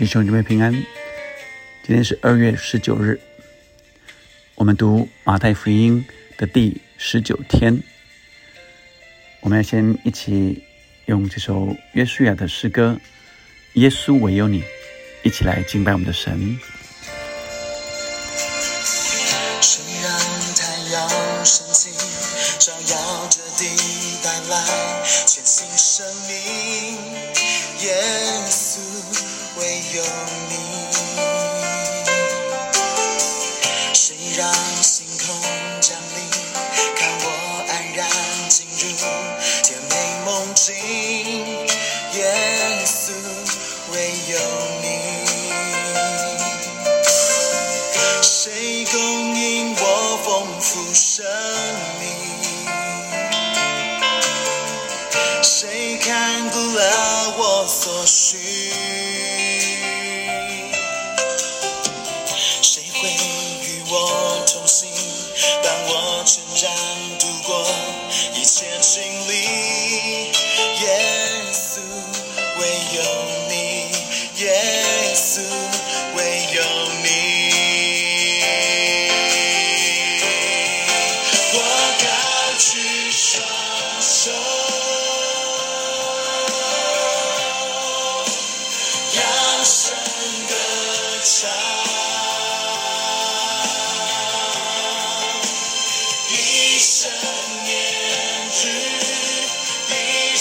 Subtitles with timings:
[0.00, 0.72] 弟兄姊妹平安，
[1.84, 3.20] 今天是二月十九日，
[4.54, 6.02] 我们读马太福音
[6.38, 7.78] 的第十九天。
[9.40, 10.64] 我们要先一起
[11.04, 12.98] 用这首约书亚的诗歌
[13.74, 14.62] 《耶稣唯有你》，
[15.22, 16.58] 一起来敬拜我们的神。
[27.82, 27.94] 耶
[28.48, 28.80] 稣，
[29.92, 30.49] 唯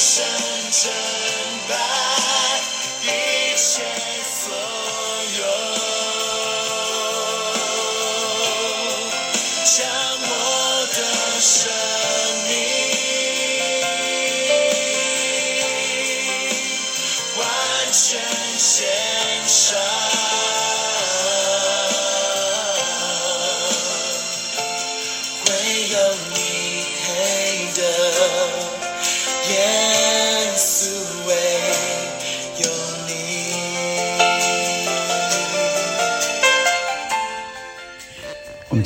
[0.00, 0.24] 生
[0.70, 0.92] 成
[1.68, 2.17] 败，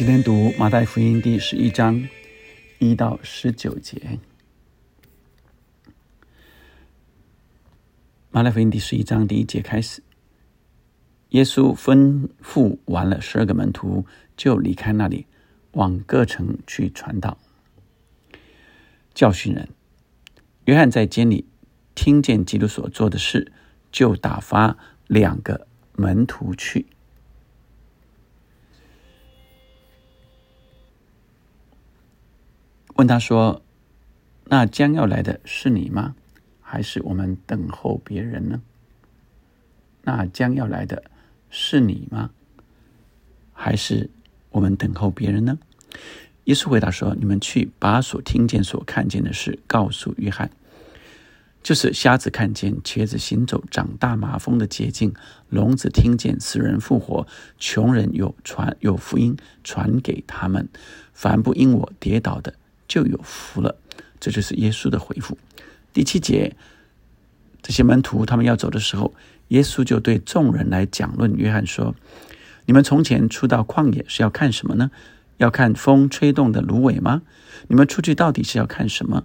[0.00, 2.08] 今天读马太福音第十一章
[2.78, 4.18] 一到十九节。
[8.30, 10.02] 马太福音第十一章第一节开始，
[11.28, 14.06] 耶稣吩咐完了十二个门徒，
[14.38, 15.26] 就离开那里，
[15.72, 17.36] 往各城去传道、
[19.12, 19.68] 教训人。
[20.64, 21.44] 约翰在监里
[21.94, 23.52] 听见基督所做的事，
[23.92, 24.78] 就打发
[25.08, 26.86] 两个门徒去。
[33.00, 33.62] 问他说
[34.44, 36.14] ：“那将要来的是你吗？
[36.60, 38.60] 还是我们等候别人呢？
[40.02, 41.02] 那将要来的
[41.48, 42.28] 是你吗？
[43.54, 44.10] 还是
[44.50, 45.58] 我们等候别人呢？”
[46.44, 50.50] 耶稣回答说：“你们去把所听见、所看见的事告诉约翰，
[51.62, 55.14] 就是瞎子看见、瘸子行走、长大麻风的捷径，
[55.48, 59.34] 聋子听见、死人复活、穷人有传有福音
[59.64, 60.68] 传给他们。
[61.14, 62.54] 凡不因我跌倒的，
[62.90, 63.76] 就有福了。”
[64.18, 65.38] 这就是耶稣的回复。
[65.94, 66.54] 第七节，
[67.62, 69.14] 这些门徒他们要走的时候，
[69.48, 71.94] 耶稣就对众人来讲论约翰说
[72.66, 74.90] ：“你们从前出到旷野是要看什么呢？
[75.38, 77.22] 要看风吹动的芦苇吗？
[77.68, 79.24] 你们出去到底是要看什么？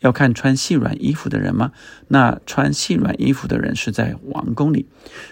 [0.00, 1.72] 要看穿细软衣服的人吗？
[2.08, 4.86] 那穿细软衣服的人是在王宫里。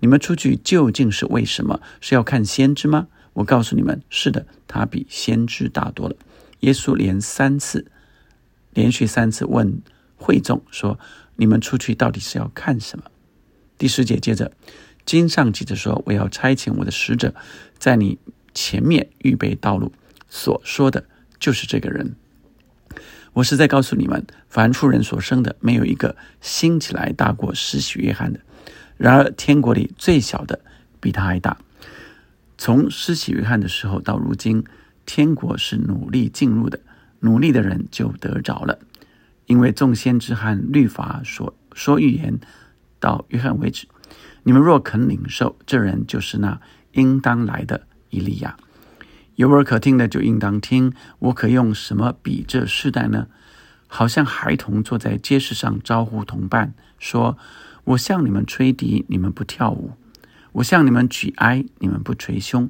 [0.00, 1.82] 你们出去究竟是为什么？
[2.00, 3.08] 是要看先知吗？
[3.34, 6.16] 我告诉你们，是的，他比先知大多了。
[6.60, 7.86] 耶稣连三次，
[8.72, 9.80] 连续三次问
[10.16, 10.98] 会众说
[11.36, 13.04] ：“你们出去到底是要看什么？”
[13.78, 14.52] 第十节接着，
[15.04, 17.34] 经上记着说：“我要差遣我的使者，
[17.78, 18.18] 在你
[18.54, 19.92] 前面预备道路。”
[20.28, 21.04] 所说的
[21.38, 22.16] 就是这个人。
[23.34, 28.40] 我是在告诉你们，凡出人所生的，没有一个兴起来大过施洗约翰的。
[28.96, 30.58] 然而，天国里最小的
[31.00, 31.58] 比他还大。
[32.56, 34.64] 从施洗约翰的时候到如今，
[35.06, 36.78] 天国是努力进入的，
[37.20, 38.78] 努力的人就得着了。
[39.46, 42.38] 因为众先知和律法所说预言
[42.98, 43.86] 到约翰为止。
[44.42, 46.60] 你们若肯领受，这人就是那
[46.92, 48.56] 应当来的以利亚。
[49.36, 50.92] 有耳可听的就应当听。
[51.20, 53.28] 我可用什么比这世代呢？
[53.86, 57.38] 好像孩童坐在街市上招呼同伴，说
[57.84, 59.90] ：“我向你们吹笛，你们不跳舞；
[60.52, 62.68] 我向你们举哀，你们不捶胸。”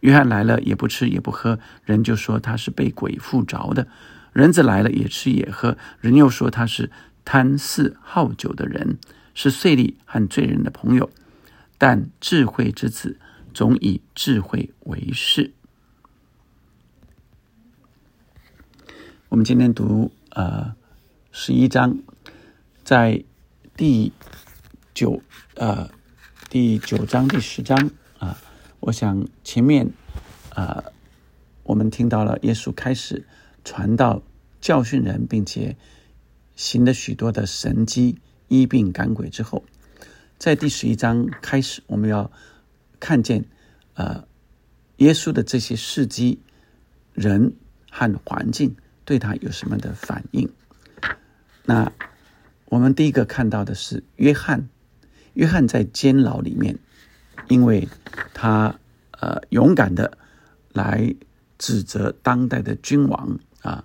[0.00, 3.86] 约翰来了，也不吃也不喝，人就说他是被鬼附着的；
[4.32, 6.90] 人子来了，也吃也喝，人又说他是
[7.24, 8.98] 贪嗜好酒的人，
[9.34, 11.10] 是税吏和罪人的朋友。
[11.76, 13.18] 但智慧之子
[13.54, 15.52] 总以智慧为事。
[19.28, 20.74] 我们今天读呃
[21.30, 21.98] 十一章，
[22.82, 23.22] 在
[23.76, 24.12] 第
[24.94, 25.22] 九
[25.54, 25.88] 呃
[26.48, 27.90] 第九章第十章，
[28.80, 29.90] 我想前面
[30.50, 30.84] 啊
[31.64, 33.26] 我们听到了耶稣开始
[33.64, 34.22] 传道
[34.60, 35.76] 教训人，并且
[36.56, 39.64] 行了许多的神迹医病赶鬼之后，
[40.38, 42.30] 在第十一章开始，我们要
[42.98, 43.44] 看见
[43.94, 44.26] 呃
[44.98, 46.40] 耶稣的这些事迹，
[47.14, 47.54] 人
[47.90, 48.76] 和环境。
[49.04, 50.50] 对他有什么的反应？
[51.64, 51.90] 那
[52.66, 54.68] 我们第一个看到的是约翰。
[55.32, 56.78] 约翰在监牢里面，
[57.46, 57.88] 因为
[58.34, 58.74] 他
[59.12, 60.18] 呃勇敢的
[60.72, 61.14] 来
[61.56, 63.84] 指责当代的君王啊，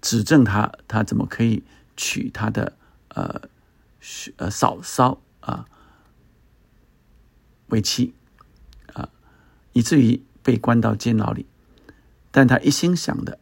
[0.00, 1.64] 指证他他怎么可以
[1.96, 2.76] 娶他的
[3.08, 3.42] 呃
[4.36, 5.66] 呃嫂嫂啊
[7.66, 8.14] 为妻
[8.92, 9.08] 啊，
[9.72, 11.46] 以至于被关到监牢里。
[12.30, 13.38] 但他一心想的。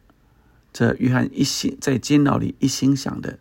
[0.73, 3.39] 这约翰一心在监牢里一心想的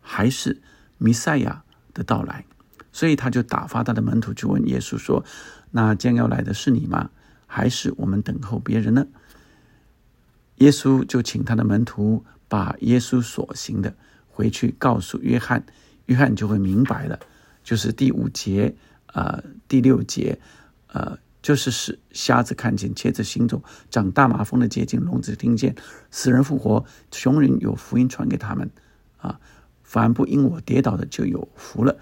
[0.00, 0.60] 还是
[0.98, 1.62] 弥赛亚
[1.94, 2.44] 的到来，
[2.92, 5.24] 所以他就打发他的门徒去问耶稣说
[5.72, 7.10] ：“那将要来的是你吗？
[7.46, 9.06] 还是我们等候别人呢？”
[10.56, 13.94] 耶稣就请他的门徒把耶稣所行的
[14.28, 15.64] 回去告诉约翰，
[16.06, 17.18] 约翰就会明白了。
[17.64, 18.74] 就是第五节，
[19.14, 20.38] 呃，第六节，
[20.88, 21.18] 呃。
[21.42, 25.74] 就是使瞎子看见，瘸子行走，长大麻风的接近，聋子听见，
[26.08, 28.70] 死人复活，穷人有福音传给他们。
[29.16, 29.40] 啊，
[29.82, 31.98] 凡不因我跌倒的就有福了。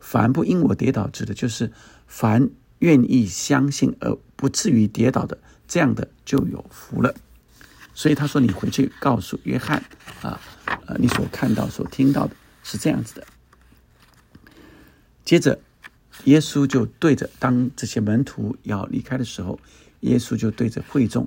[0.00, 1.70] 凡不因我跌倒，指的就是
[2.06, 2.50] 凡
[2.80, 5.38] 愿意相信而不至于跌倒的，
[5.68, 7.14] 这样的就有福了。
[7.94, 9.84] 所以他说：“你回去告诉约翰，
[10.22, 10.40] 啊，
[10.86, 13.26] 呃，你所看到、所听到的是这样子的。”
[15.24, 15.60] 接着。
[16.24, 19.58] 耶稣就对着当这些门徒要离开的时候，
[20.00, 21.26] 耶稣就对着会众，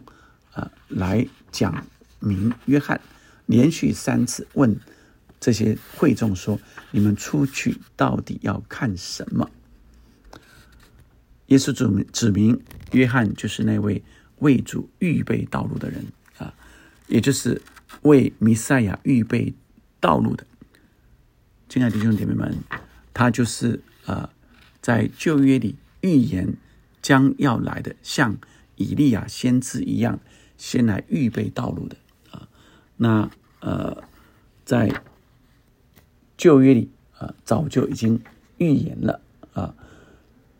[0.51, 1.83] 啊，来讲
[2.19, 3.01] 明约翰
[3.47, 4.79] 连续三次问
[5.43, 6.57] 这些会众说
[6.91, 9.49] ：“你们出去到底要看什么？”
[11.47, 12.61] 耶稣指明指明
[12.93, 14.01] 约翰就是那位
[14.37, 16.05] 为主预备道路的人
[16.37, 16.53] 啊，
[17.07, 17.61] 也就是
[18.03, 19.53] 为弥赛亚预备
[19.99, 20.45] 道路的。
[21.67, 22.57] 亲爱的弟兄姐妹们，
[23.13, 24.29] 他就是啊。
[24.81, 26.57] 在旧约里预言
[27.01, 28.37] 将要来的，像
[28.75, 30.19] 以利亚先知一样，
[30.57, 31.95] 先来预备道路的
[32.31, 32.49] 啊。
[32.97, 33.31] 那
[33.61, 34.03] 呃，
[34.65, 35.01] 在
[36.37, 38.19] 旧约里啊，早就已经
[38.57, 39.21] 预言了
[39.53, 39.75] 啊。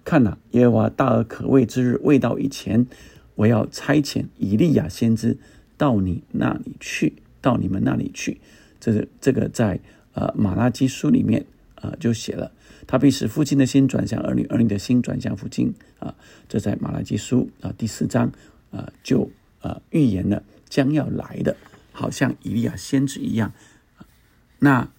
[0.03, 2.85] 看呐，耶和华大而可畏之日未到以前，
[3.35, 5.37] 我要差遣以利亚先知
[5.77, 8.39] 到你那里去，到你们那里去。
[8.79, 9.79] 这是这个在
[10.13, 11.45] 呃马拉基书里面
[11.75, 12.51] 啊就写了。
[12.85, 16.13] 他必使父亲的心转向儿女，儿女的心转向父亲啊！
[16.49, 18.29] 这在马拉基书啊第四章
[18.71, 19.31] 啊就
[19.61, 21.55] 啊预言了将要来的，
[21.93, 23.53] 好像以利亚先知一样。
[24.59, 24.91] 那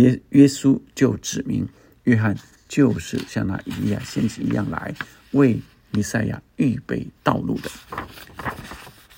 [0.00, 1.68] 耶耶稣就指明
[2.04, 2.36] 约翰
[2.68, 4.94] 就是像那以利亚先知一样来
[5.32, 5.60] 为
[5.90, 7.70] 弥赛亚预备道路的。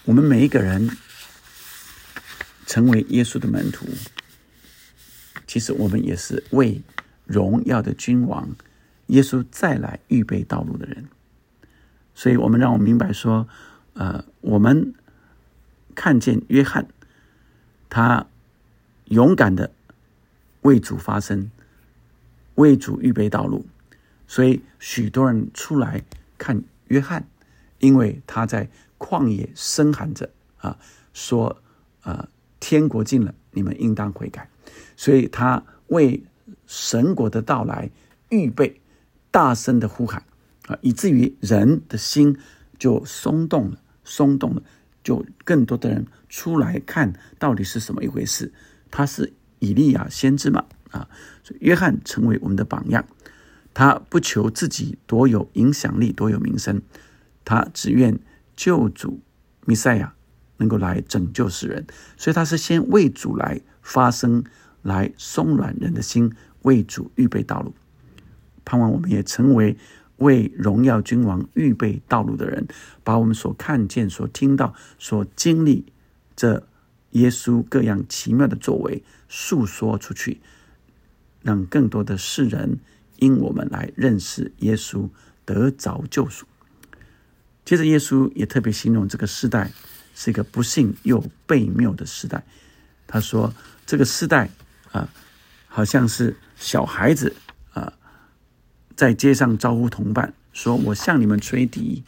[0.04, 0.90] 我们每一个人
[2.66, 3.86] 成为耶稣的门徒，
[5.46, 6.82] 其实我们也是为。
[7.24, 8.56] 荣耀的君王，
[9.06, 11.08] 耶稣再来预备道路的人，
[12.14, 13.48] 所以我们让我明白说，
[13.94, 14.92] 呃，我们
[15.94, 16.88] 看见约翰，
[17.88, 18.26] 他
[19.04, 19.70] 勇敢的
[20.62, 21.50] 为主发声，
[22.56, 23.64] 为主预备道路，
[24.26, 26.02] 所以许多人出来
[26.36, 27.24] 看约翰，
[27.78, 30.76] 因为他在旷野声喊着啊，
[31.12, 31.62] 说
[32.00, 32.28] 啊，
[32.58, 34.48] 天国近了，你们应当悔改，
[34.96, 36.22] 所以他为。
[36.64, 37.90] 神国的到来，
[38.30, 38.80] 预备
[39.30, 40.24] 大声的呼喊
[40.68, 42.38] 啊，以至于人的心
[42.78, 44.62] 就松动了，松动了，
[45.04, 48.50] 就更多的人出来看到底是什么一回事。
[48.90, 51.08] 他是以利亚先知嘛啊，
[51.42, 53.04] 所以约翰成为我们的榜样。
[53.72, 56.82] 他不求自己多有影响力，多有名声，
[57.44, 58.18] 他只愿
[58.54, 59.20] 救主
[59.64, 60.12] 弥赛亚
[60.58, 61.86] 能够来拯救世人。
[62.16, 64.44] 所以他是先为主来发声。
[64.84, 67.72] 来松软人的心，为主预备道路，
[68.64, 69.76] 盼望我们也成为
[70.16, 72.66] 为荣耀君王预备道路的人，
[73.04, 75.86] 把我们所看见、所听到、所经历
[76.34, 76.66] 这
[77.12, 80.40] 耶稣各样奇妙的作为诉说出去，
[81.42, 82.78] 让更多的世人
[83.18, 85.08] 因我们来认识耶稣，
[85.44, 86.46] 得着救赎。
[87.64, 89.70] 接着，耶稣也特别形容这个时代
[90.14, 92.44] 是一个不幸又悖谬的时代。
[93.06, 93.54] 他说
[93.86, 94.50] ：“这个时代。”
[94.92, 95.08] 啊，
[95.68, 97.34] 好像是小孩子
[97.72, 97.94] 啊，
[98.94, 102.02] 在街上招呼同伴，说：“我向你们吹笛，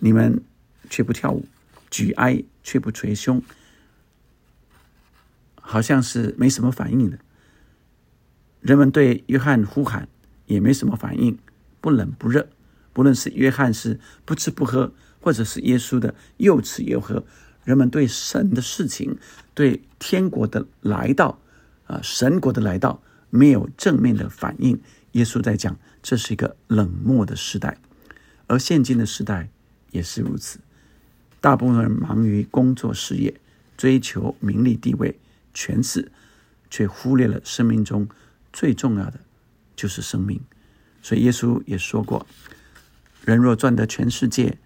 [0.00, 0.42] 你们
[0.90, 1.44] 却不跳舞；
[1.88, 3.40] 举哀却不捶胸。”
[5.70, 7.18] 好像是没什么反应的。
[8.62, 10.08] 人们对约翰呼喊
[10.46, 11.38] 也没什么反应，
[11.82, 12.48] 不冷不热。
[12.94, 17.22] 不论是约翰是不吃不喝，或者是耶稣的又吃又喝，
[17.64, 19.18] 人们对神的事情、
[19.52, 21.38] 对天国的来到、
[21.86, 24.80] 啊神国的来到，没有正面的反应。
[25.12, 27.76] 耶稣在讲，这是一个冷漠的时代，
[28.46, 29.50] 而现今的时代
[29.90, 30.60] 也是如此。
[31.42, 33.38] 大部分人忙于工作事业，
[33.76, 35.18] 追求名利地位、
[35.58, 36.12] 权势，
[36.70, 38.08] 却忽略了生命中
[38.52, 39.18] 最重要的
[39.74, 40.40] 就是生命。
[41.02, 42.24] 所以耶稣也说过。
[43.24, 44.58] 人若赚得全世界，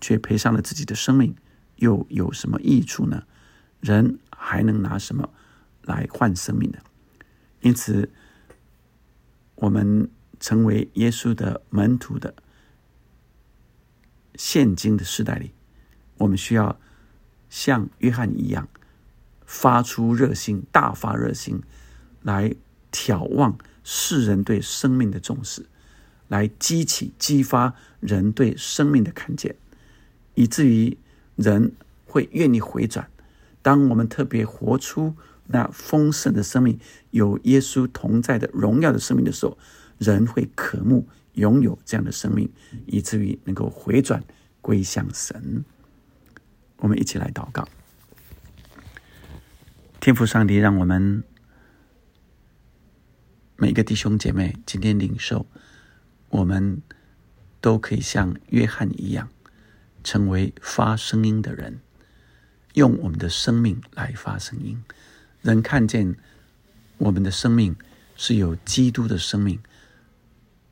[0.00, 1.36] 却赔上了自己的生命，
[1.76, 3.24] 又有什么益处呢？
[3.80, 5.28] 人还能拿什么
[5.82, 6.78] 来换生命呢？
[7.60, 8.10] 因此，
[9.56, 12.34] 我们成为耶稣的门徒的
[14.34, 15.52] 现今的时代里，
[16.16, 16.80] 我们需要
[17.50, 18.66] 像约翰一样，
[19.50, 21.60] 发出热心，大发热心，
[22.22, 22.54] 来
[22.92, 25.66] 眺望世人对生命的重视。
[26.28, 29.56] 来激起、激发人对生命的看见，
[30.36, 30.96] 以至于
[31.34, 31.72] 人
[32.06, 33.10] 会愿意回转。
[33.60, 35.16] 当我们特别活出
[35.48, 36.78] 那丰盛的生命，
[37.10, 39.58] 有耶稣同在的荣耀的生命的时候，
[39.98, 42.48] 人会渴慕拥有这样的生命，
[42.86, 44.22] 以至于能够回转
[44.60, 45.64] 归向神。
[46.76, 47.68] 我们一起来祷告，
[50.00, 51.22] 天父上帝，让我们
[53.56, 55.44] 每个弟兄姐妹今天领受。
[56.30, 56.80] 我们
[57.60, 59.28] 都可以像约翰一样，
[60.02, 61.80] 成为发声音的人，
[62.72, 64.82] 用我们的生命来发声音。
[65.42, 66.16] 人看见
[66.96, 67.76] 我们的生命
[68.16, 69.60] 是有基督的生命，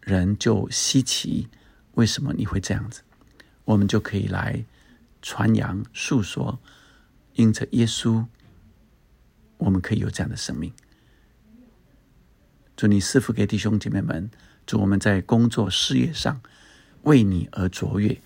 [0.01, 1.49] 人就稀奇，
[1.93, 3.03] 为什么你会这样子？
[3.67, 4.65] 我们就可以来
[5.21, 6.59] 传扬、诉说，
[7.35, 8.25] 因着耶稣，
[9.59, 10.73] 我们可以有这样的生命。
[12.77, 14.31] 祝你赐福给弟兄姐妹们。
[14.67, 16.43] 祝我们在工作事业上
[17.05, 18.21] 为你而卓越，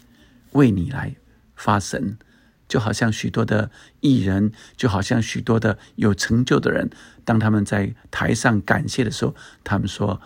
[0.50, 1.14] 为你来
[1.54, 2.18] 发神，
[2.66, 3.70] 就好像许多的
[4.00, 6.90] 艺人，就好像许多的有成就的人，
[7.24, 10.20] 当他们在台上感谢的时候，他们说：“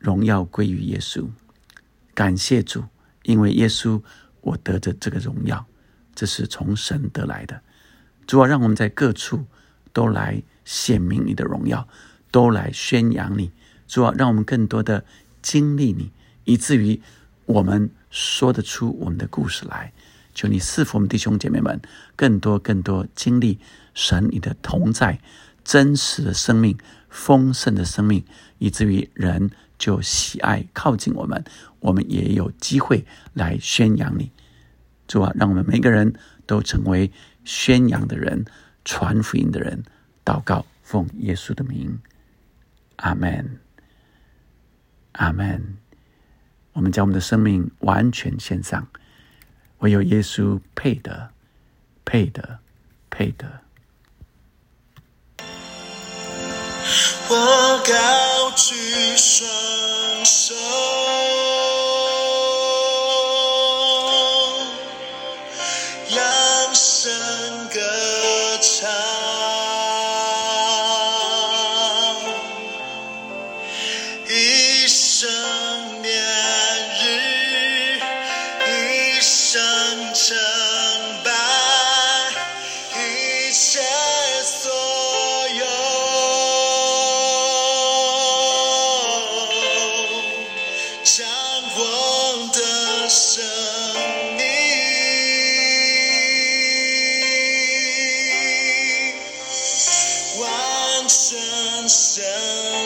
[0.00, 1.28] 荣耀归于耶稣，
[2.14, 2.84] 感谢主，
[3.24, 4.02] 因为耶稣，
[4.40, 5.66] 我得着这个荣耀，
[6.14, 7.60] 这是从神得来的。
[8.26, 9.44] 主要让我们在各处
[9.92, 11.86] 都来显明你的荣耀，
[12.30, 13.52] 都来宣扬你。”
[13.86, 15.04] 主啊，让我们更多的
[15.42, 16.10] 经历你，
[16.44, 17.00] 以至于
[17.44, 19.92] 我们说得出我们的故事来。
[20.34, 21.78] 求你赐福我们弟兄姐妹们，
[22.16, 23.58] 更多更多经历
[23.92, 25.20] 神你的同在，
[25.62, 26.78] 真实的生命，
[27.10, 28.24] 丰盛的生命，
[28.56, 31.44] 以至于人就喜爱靠近我们，
[31.80, 34.30] 我们也有机会来宣扬你。
[35.06, 36.14] 主啊，让我们每个人
[36.46, 37.12] 都成为
[37.44, 38.44] 宣扬的人，
[38.84, 39.82] 传福音的人。
[40.24, 42.00] 祷告，奉耶稣的名，
[42.96, 43.58] 阿门。
[45.12, 45.76] 阿门。
[46.72, 48.88] 我们将我们的生命完全献上，
[49.78, 51.30] 唯有耶稣配得，
[52.04, 52.60] 配得，
[53.10, 53.60] 配得。
[57.28, 58.74] 我高举
[59.16, 60.54] 双手，